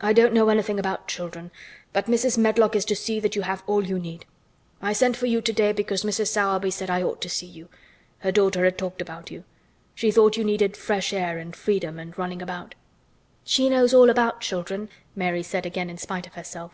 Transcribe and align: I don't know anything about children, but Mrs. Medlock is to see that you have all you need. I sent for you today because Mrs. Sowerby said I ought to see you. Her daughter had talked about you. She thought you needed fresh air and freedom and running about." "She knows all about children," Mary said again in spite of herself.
I 0.00 0.12
don't 0.12 0.32
know 0.32 0.48
anything 0.48 0.80
about 0.80 1.06
children, 1.06 1.52
but 1.92 2.06
Mrs. 2.06 2.36
Medlock 2.36 2.74
is 2.74 2.84
to 2.86 2.96
see 2.96 3.20
that 3.20 3.36
you 3.36 3.42
have 3.42 3.62
all 3.68 3.86
you 3.86 3.96
need. 3.96 4.24
I 4.80 4.92
sent 4.92 5.16
for 5.16 5.26
you 5.26 5.40
today 5.40 5.70
because 5.70 6.02
Mrs. 6.02 6.30
Sowerby 6.32 6.72
said 6.72 6.90
I 6.90 7.00
ought 7.04 7.22
to 7.22 7.28
see 7.28 7.46
you. 7.46 7.68
Her 8.18 8.32
daughter 8.32 8.64
had 8.64 8.76
talked 8.76 9.00
about 9.00 9.30
you. 9.30 9.44
She 9.94 10.10
thought 10.10 10.36
you 10.36 10.42
needed 10.42 10.76
fresh 10.76 11.12
air 11.12 11.38
and 11.38 11.54
freedom 11.54 12.00
and 12.00 12.18
running 12.18 12.42
about." 12.42 12.74
"She 13.44 13.70
knows 13.70 13.94
all 13.94 14.10
about 14.10 14.40
children," 14.40 14.88
Mary 15.14 15.44
said 15.44 15.64
again 15.64 15.88
in 15.88 15.96
spite 15.98 16.26
of 16.26 16.34
herself. 16.34 16.72